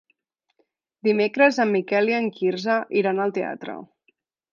[1.07, 3.77] Dimecres en Miquel i en Quirze iran al teatre.